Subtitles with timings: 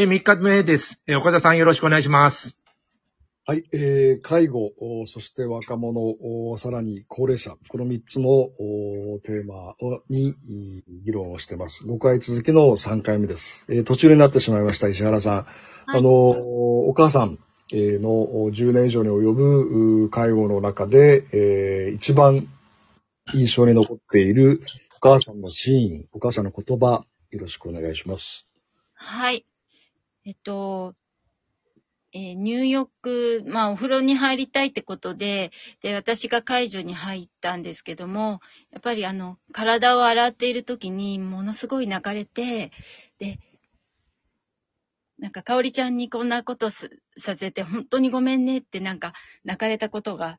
[0.00, 1.02] え、3日目です。
[1.08, 2.56] え、岡田さんよろしくお願いします。
[3.44, 6.00] はい、えー、介護、おそして若者、
[6.52, 11.84] おさらに高齢者、この3つのおテーマをにい議論をしています。
[11.84, 13.66] 5回続きの3回目です。
[13.68, 15.34] えー途中になってしまいました、石原さん。
[15.34, 17.36] はいあの、お母さん
[17.72, 22.46] えーのお10年以上に及ぶう介護の中で、えー一番
[23.34, 24.62] 印象に残っている
[24.98, 28.46] お母さんのシーン、お母さんの言葉、よろしくお願いします。
[28.94, 29.44] はい。
[30.28, 30.94] えっと、
[32.12, 42.72] えー入浴、まあお風呂に入りたいってことで、で、私が介助に入ったんですけども、やっぱりあの、体を洗っている時にものすごい泣かれて、
[43.18, 43.38] で、
[45.18, 46.88] なんか、かおりちゃんにこんなことさ
[47.38, 49.14] せて、本当にごめんねってなんか、
[49.44, 50.38] 泣かれたことが、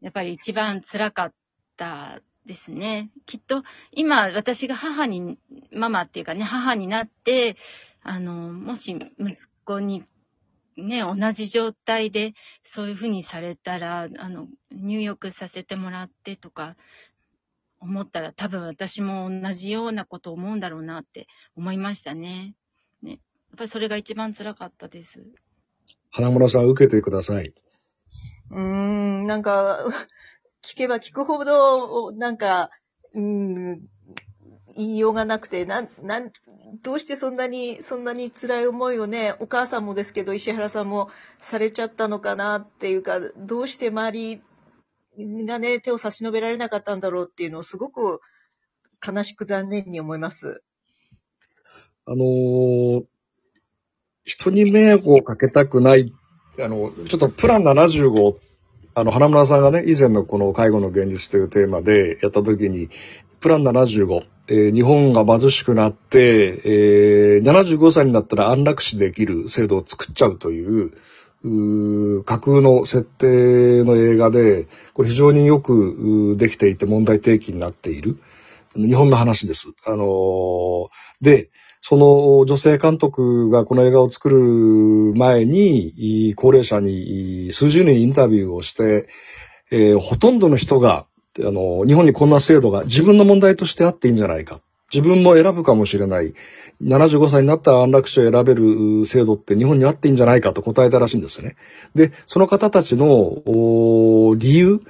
[0.00, 1.34] やっぱり一番辛かっ
[1.76, 3.10] たですね。
[3.26, 5.38] きっと、今、私が母に、
[5.72, 7.56] ママっていうかね、母になって、
[8.02, 10.04] あの、もし息子に、
[10.76, 16.76] ね、同じ状態で、そういうふうにされたら、あの、入浴させてもらってとか、
[17.80, 22.54] 思ったら多分私も同じようなことを思うんだろうなって思いましたね。
[23.02, 23.10] ね。
[23.12, 23.18] やっ
[23.56, 25.24] ぱりそれが一番辛かったです。
[26.10, 27.54] 花村さん、受けてください。
[28.50, 29.84] うーん、なんか、
[30.62, 32.70] 聞けば聞くほど、なんか、
[33.14, 33.88] うーん、
[34.76, 36.30] 言いようがなくて、なん、なん、
[36.82, 44.42] どうしてそんなに、そんなに辛い思いをね、お母さんもですけど、石原さんもされちゃったのかなっていうか、どうして周り
[45.46, 48.20] がね、手を差し伸べられなかったんだろうっていうのをすごく
[49.06, 50.62] 悲しく残念に思います。
[52.04, 53.04] あのー
[54.28, 56.12] 人に迷惑をかけたくない、
[56.60, 58.36] あの、ちょっとプラン75、
[58.94, 62.90] あの、花村さんがね、以前のこの介護の現実というテーマでやった時に、
[63.40, 70.92] プラン75、えー日本が貧しくなって、えー75歳になったら安楽死できる制度を作っちゃうという、
[71.44, 78.18] う架空の設定の映画で、これ非常によくできていて問題提起になっている。
[78.74, 79.68] 日本の話です。
[79.86, 80.88] あのー
[81.20, 81.50] で、
[81.80, 84.38] その女性監督がこの映画を作る
[85.14, 89.08] 前に、高齢者に数十人インタビューをして、
[89.70, 91.06] えーほとんどの人が、
[91.40, 94.60] あの、日本にこんな制度が自分の問題としてあっていいんじゃないか。
[94.92, 96.34] 自分も選ぶかもしれない。
[96.82, 101.56] 75歳になったら安楽死を選べる制度って日本にあっていいんじゃないかと答えたらしいんですよね。
[101.94, 103.42] で、その方たちの
[104.36, 104.80] 理由、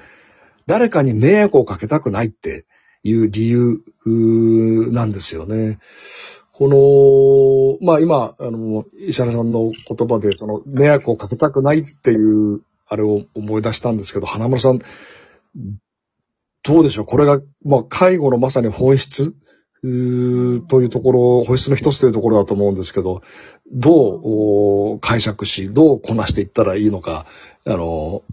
[0.67, 2.67] 誰かに迷惑をかけたくないって
[3.03, 5.79] いう理由うなんですよね。
[6.53, 14.81] この、まあ今、あの、石原さんの言葉で、その、迷惑をかけたくないっていう、あれを思い出したんですけど、花村さん、
[16.63, 17.05] どうでしょう？
[17.07, 19.35] これが、まあ、介護のまさに本質？
[19.81, 23.23] というところ、本質の一つというところだと思うんですけど、
[23.71, 27.27] どう解釈し、どうこなしていったらいいのか、
[27.65, 28.25] あの、語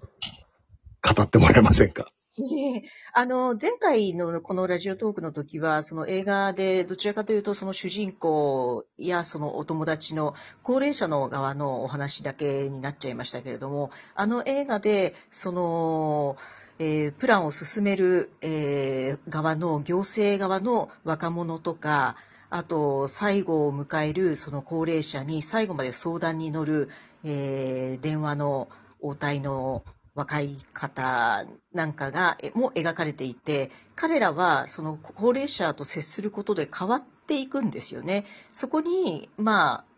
[1.22, 2.08] ってもらえませんか？
[2.38, 2.84] ええ
[3.14, 10.34] あの、前回のこのラジオトークの時は、その映画でどちらかというと、その主人公やそのお友達の
[10.64, 16.36] 高齢者の側のお話だけになっちゃいましたけれども、あの映画で、その、
[16.78, 22.16] えープランを進める、えー側の、行政側の若者とか、
[22.50, 26.90] あと、最後を迎えるその高齢者に最後まで相談に乗る、
[27.24, 28.68] えー電話の
[29.02, 29.84] 応対の
[30.16, 38.26] 若い方なんかが、も描かれていて、彼らはその高齢者と接することで変わっていくんですよね。
[38.54, 39.95] そこに、まあ、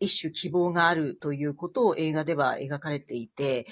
[0.00, 3.66] 一種希望があるということを映画では描かれていて、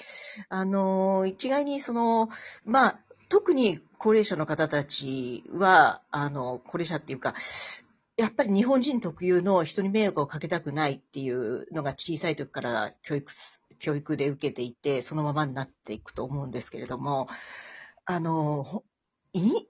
[0.49, 2.29] あの、一概にその、
[2.65, 2.99] まあ、
[3.29, 7.33] 特に高齢者の方たちは、あの、高齢者っていうか、
[8.17, 13.31] やっぱり日本人特有の人に迷惑をかけたくないっていうのが小さい時から教育、
[13.79, 17.27] 教育で受けていて、そのままになっていくと思うんですけれども、
[18.05, 18.83] あの、
[19.33, 19.67] い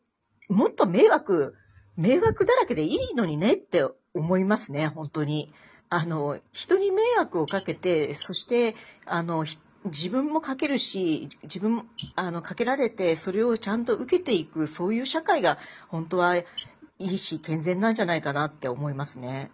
[0.48, 1.56] もっと迷惑、
[1.98, 5.52] 迷惑だらけでいいのにねって思いますね、本当に。
[5.90, 8.76] あの、人に迷惑をかけて、そして、
[9.06, 15.58] あの、ひ自分もかけるし、自分、あの、かけられて、それをちゃんと受けていく、そういう社会が
[15.88, 16.46] 本当はい
[17.00, 19.50] いし、健全なんじゃないかなって思いますね。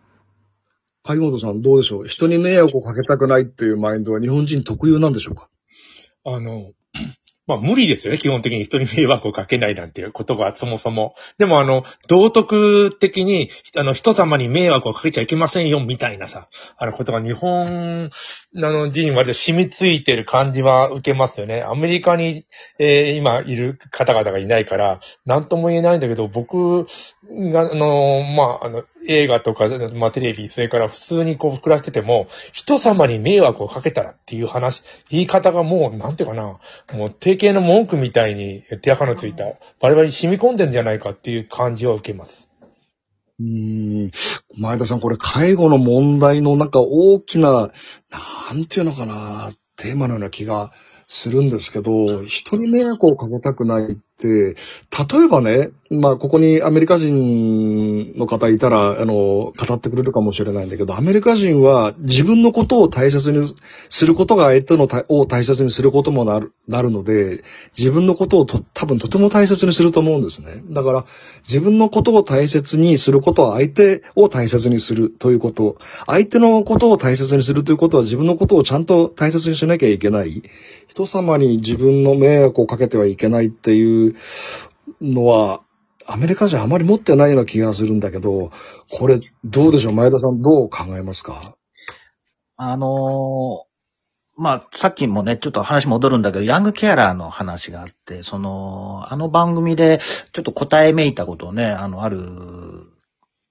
[1.04, 2.08] 海本さんどうでしょう？
[2.08, 5.50] 人に迷惑をかけたくないっていうマインドは日本人特有なんでしょうか？
[6.24, 6.72] あの、
[7.48, 11.16] まあ無理ですよね、基本的に人に迷惑をかけないなんていうことがそもそも。
[11.38, 16.48] でもあの、道徳的に、あの、人様に迷惑をかけちゃいけませんよ、みたいなさ、
[16.78, 18.10] あのことが日本
[18.56, 21.64] あの人に割と染みついてる感じは受けますよね。
[21.64, 22.46] アメリカに、
[22.80, 26.86] えー今いる方々がいないから、なんとも言えないんだけど、僕
[27.52, 36.44] が、あの、まあ、あの、映画とか、まあ、テレビ、それから普通にこう暮らしてても、人様に迷惑をかけたらっていう話、言い方がもう、なんていうかな、
[36.94, 39.46] もう定型の文句みたいに手垢のついた、
[39.80, 42.50] バリバリ染み込んでんじゃないかっていう感じを受けます。
[43.40, 44.12] うん。
[44.58, 47.72] 前田さん、これ介護の問題のなんか大きな、
[48.10, 50.72] なんていうのかな、テーマのような気が
[51.08, 54.56] するんですけど、人に迷惑をかけたくないって、
[54.92, 63.54] 例えばね、まあ、ここにアメリカ人の方いたら、あの、語ってくれるかもしれないんだけど、アメリカ人は自分のことを大切に
[63.90, 67.44] することが相手のを大切にすることもなる、なるので、
[67.78, 70.64] 自分のことをと多分とても大切にすると思うんですね。
[70.70, 71.06] だから、
[71.48, 75.78] 自分のことを大切にすることは相手を大切にするということ。
[76.06, 80.44] 相手のことを大切にするということは自分のことをちゃんと大切にしなきゃいけない。
[80.94, 84.16] 人様に自分の迷惑をかけてはいけないっていう
[85.02, 85.62] のは、
[86.06, 88.52] アメリカ人あまり持ってないような気がするんだけど、
[88.92, 91.56] これどうでしょう前田さんどう考えますか？
[92.58, 93.74] あのー
[94.36, 100.00] まあ、さっきもね、ちょっと話戻るんだけど、ヤングケアラーの話があって、その、あの番組で、
[100.32, 102.20] ちょっと答えめいたことをね、あの、ある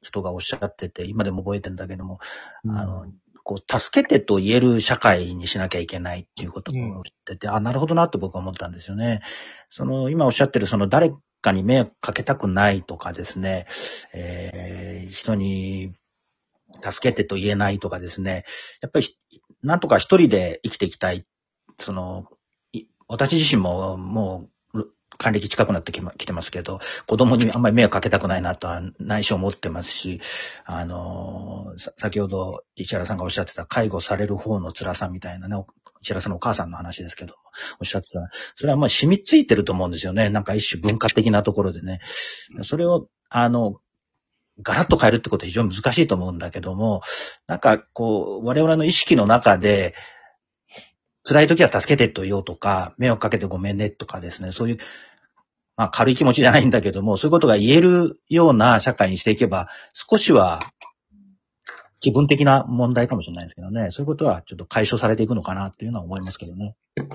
[0.01, 2.19] 人がおっしゃってて、今でも覚えてんだけども、
[2.69, 3.07] あの、
[3.43, 9.21] こう、助けてと言える社会にしなきゃいけないっていうことを言ってて、あ、なるほどなって僕は思ったんですよね。
[9.69, 13.67] その、今おっしゃってる、その、誰かに迷惑かけたくないとかですね、
[14.15, 15.93] えー、人に
[16.83, 18.45] 助けてと言えないとかですね、
[18.81, 19.19] やっぱり、
[19.63, 21.27] なんとか一人で生きていきたい。
[21.79, 22.27] その、
[22.73, 24.51] い私自身ももう、
[25.23, 30.21] 還暦近くなってき,、てますけど、子供にあんまり迷惑かけたくないなとは内緒思ってますし、
[30.65, 35.57] あの、さ先ほど石原さんがおっしゃってた介護される方の辛さみたいなね、
[36.03, 37.35] 石原さんのお母さんの話ですけど、
[37.81, 38.21] おっしゃってた。
[38.57, 40.29] それはまあ染みついてると思うんですよね。
[40.29, 42.01] なんか一種文化的なところでね。
[42.63, 43.77] それを、あの、
[44.61, 47.03] ガラッと変えるってことは非常に難しいと思うんだけども、
[47.47, 49.95] なんかこう、我々の意識の中で、
[51.25, 54.79] 辛い時は助けてと言おうとか、迷惑かけてごめんねとかですね、そういう、
[55.77, 60.73] まあ軽い気持ちじゃないんだけども、そういうことが言えるような社会にしていけば、少しは
[62.03, 66.75] 気分的な問題かもしれないですけどね、そういうことはちょっと解消されていくのかなっていうのは思いますけどね。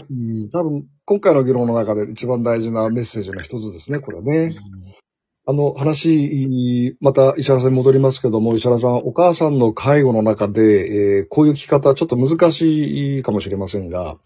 [0.09, 4.56] うん、多分、今回の議論の中で一番大事なメッセージの一つですね、これね。
[5.45, 14.18] あの話、また石原さんに戻りますけども、石原さん、お母さんの介護の中で、えーこういう聞き方、ちょっと難しいかもしれませんが、は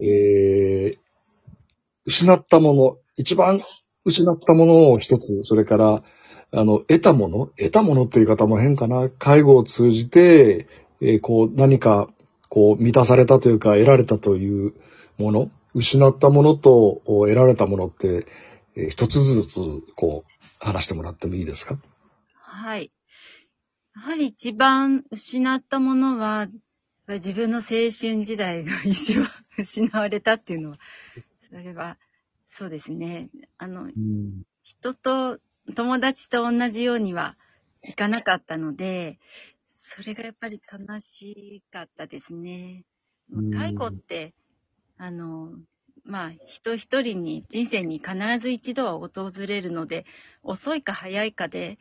[0.00, 1.05] いえー
[2.06, 3.62] 失ったもの、一番
[4.04, 6.02] 失ったものを一つ、それから、
[6.52, 10.68] あの、得たもの、得たものっていう言い方も変かな、介護を通じて、
[11.00, 12.08] えーこう、何か、
[12.48, 14.72] こう、満たされたというか、得られたという
[15.18, 18.26] もの、失ったものと得られたものって、
[18.76, 19.60] えー一つずつ、
[19.96, 21.76] こう、話してもらってもいいですか？
[22.32, 22.92] はい。
[23.94, 26.46] やはり一番失ったものは、
[27.08, 29.28] 自分の青春時代が一番
[29.58, 30.76] 失われたっていうのは、
[31.48, 31.98] それは、
[32.48, 33.28] そうですね。
[33.58, 34.42] あの、うん。
[34.62, 35.38] 人と、
[35.74, 37.36] 友達と同じようには
[37.82, 39.18] いかなかったので、
[39.70, 42.84] それがやっぱり悲しかったですね。
[43.32, 44.34] うん介護って、
[44.98, 45.50] あの、
[46.04, 50.06] まあ、人一人に、人生に必ず一度は訪れるので、
[50.42, 51.78] 遅いか早いかで、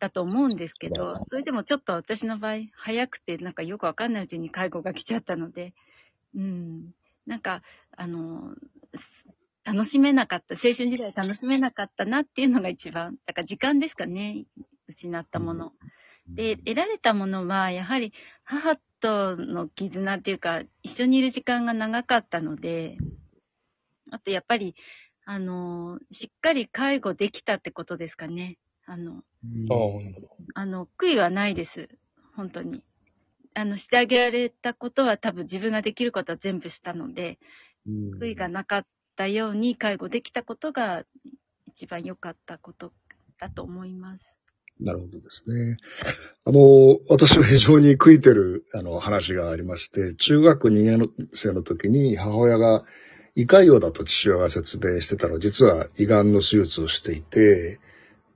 [0.00, 5.72] だと思うんですけど、それでもちょっと私の場合、早くて、なんかよくわかんないうちに介護が来ちゃったので、
[6.34, 6.92] うん、
[7.26, 7.62] なんか、
[7.96, 8.54] あの、
[9.64, 14.44] 楽しめなかった、青春時代楽しめなかったなっていうのが一番、だから時間ですかね、
[14.88, 15.72] 失ったもの。
[16.28, 18.12] で、得られたものは、やはり
[18.44, 22.98] 母との絆っていうか、一緒にいる時間が長かったので、
[24.10, 24.74] あとやっぱり、
[25.24, 28.58] あの、しっかり介護できたってことですかね。
[28.86, 29.22] あの、
[30.54, 31.88] あの、悔いはないです。
[32.36, 32.82] 本当に。
[33.54, 37.38] あの、してあげられたことは多分自分ができることは全部したので、
[37.86, 41.04] うん悔いがなかったように介護できたことが
[41.66, 42.92] 一番良かったこと
[43.40, 44.24] だと思います。
[44.80, 45.76] なるほどですね。
[46.44, 52.84] あの、私は非常に悔いてる、あの、話がありまして、中学2年生の時に母親が
[53.36, 57.78] 胃潰瘍だと父親が説明してたの、実は胃がんの手術をしていて、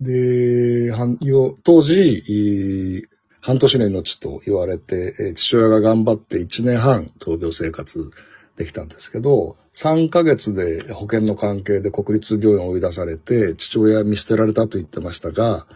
[0.00, 3.06] で、はんよ当時、い
[3.40, 8.10] 半年の命と言われて、え父親が頑張って1年半闘病生活
[8.58, 15.68] できたんですけど、3ヶ月で保険の関係で国立病院を追い出されて、父親見捨てられたと言ってましたが、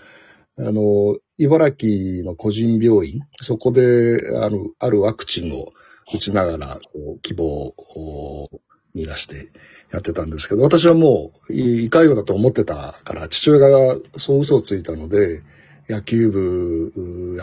[0.59, 5.73] あの、茨城の個人病院、そこで、あの、あるワクチンを
[6.13, 8.51] 打ちながら、こう希望を
[8.95, 9.53] 見出して
[9.93, 15.41] やってたんですけど、私はもう、いかようだと思ってたから、父親がそう嘘をついたので、
[15.89, 17.41] 野球部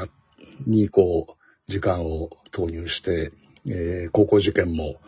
[0.67, 3.31] にこう、時間を投入して、
[3.67, 4.99] えー高校受験も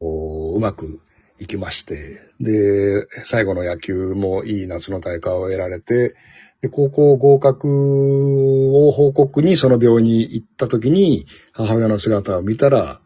[0.00, 1.00] うまく
[1.38, 6.14] いきまして、で、最後の野球もいい夏の大会を得られて、
[6.62, 13.00] で高校合格を報告にその病院に行った時に母親の姿を見たら、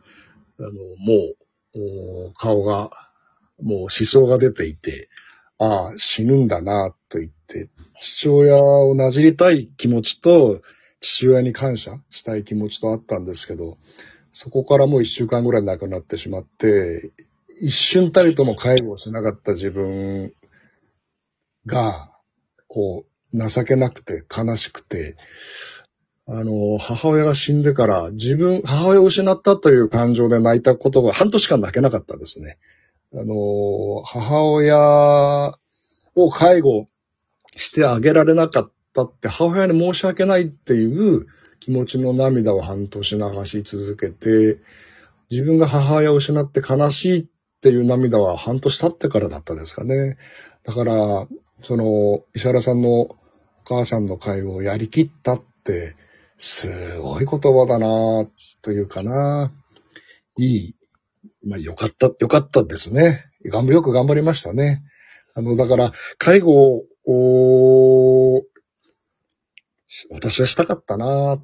[0.58, 1.34] あの、も
[2.28, 2.90] う、顔が、
[3.62, 5.08] もう思想が出ていて、
[5.58, 7.68] ああ、死ぬんだな、と言って、
[8.00, 10.62] 父親をなじりたい気持ちと、
[11.00, 13.76] 父親に感謝したい気持ちとあったんですけど、
[14.32, 17.12] そこからもう一週間ぐらい亡くなってしまって、
[17.60, 20.32] 一瞬たりとも介護をしなかった自分
[21.66, 22.10] が、
[22.68, 25.16] こう、情けなくて悲しくて、
[26.26, 32.58] あの、母親が死んでから自分、母親を失ったという感情で泣いたことが半年間泣けなかったですね。
[33.12, 35.58] あの、母親
[36.14, 36.86] を介護
[37.56, 41.26] してあげられなかったって母親に申し訳ないっていう
[41.60, 44.58] 気持ちの涙を半年流し続けて、
[45.30, 47.26] 自分が母親を失って悲しいっ
[47.60, 50.16] ていう涙は半年経ってからだったですかね。
[50.64, 51.28] だから、
[51.62, 53.16] その、石原さんのお
[53.64, 55.94] 母さんの会をやりきったって、
[56.38, 58.26] すごい言葉だな
[58.62, 59.52] というかな。
[60.38, 60.74] いい。
[61.46, 63.26] まあ、よかった、よかったですね。
[63.44, 64.82] 頑張よく頑張りましたね。
[65.34, 68.42] あの、だから、介護を、
[70.10, 71.40] 私はしたかったな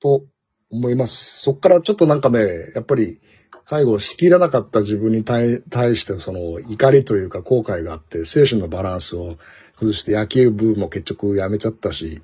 [0.00, 0.26] と
[0.70, 1.40] 思います。
[1.40, 2.40] そっからちょっとなんかね、
[2.74, 3.20] やっぱり、
[3.64, 9.36] 介護をしきらなかった自分に対対して、その怒りというか後悔があって、精神のバランスを
[9.76, 12.22] 崩して野球部も結局やめちゃったし、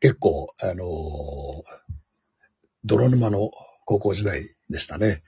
[0.00, 1.82] 結構、あのー
[2.84, 3.52] 泥沼の
[3.84, 5.22] 高校時代でしたね。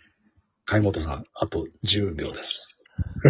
[0.64, 2.82] 貝本さん、あと10秒です。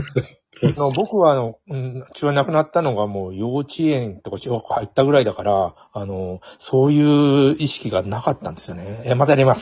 [0.76, 9.02] の僕はあの、うん、父親亡くなったのがもう幼稚園とか小学校入ったぐらいだから、あの、そういう意識がなかったんですよね。
[9.04, 9.52] え、またやります。